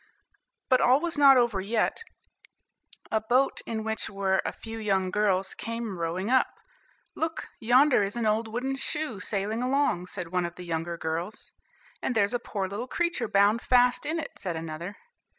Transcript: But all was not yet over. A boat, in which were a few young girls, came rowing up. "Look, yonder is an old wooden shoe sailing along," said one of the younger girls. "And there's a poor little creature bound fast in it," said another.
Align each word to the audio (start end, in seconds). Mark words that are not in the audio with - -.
But 0.67 0.81
all 0.81 0.99
was 0.99 1.15
not 1.15 1.37
yet 1.37 1.37
over. 1.37 2.01
A 3.11 3.21
boat, 3.21 3.61
in 3.67 3.83
which 3.83 4.09
were 4.09 4.41
a 4.43 4.51
few 4.51 4.79
young 4.79 5.11
girls, 5.11 5.53
came 5.53 5.99
rowing 5.99 6.27
up. 6.31 6.47
"Look, 7.13 7.49
yonder 7.59 8.01
is 8.01 8.15
an 8.15 8.25
old 8.25 8.47
wooden 8.47 8.75
shoe 8.77 9.19
sailing 9.19 9.61
along," 9.61 10.07
said 10.07 10.29
one 10.29 10.47
of 10.47 10.55
the 10.55 10.65
younger 10.65 10.97
girls. 10.97 11.51
"And 12.01 12.15
there's 12.15 12.33
a 12.33 12.39
poor 12.39 12.67
little 12.67 12.87
creature 12.87 13.27
bound 13.27 13.61
fast 13.61 14.03
in 14.07 14.17
it," 14.17 14.31
said 14.39 14.55
another. 14.55 14.95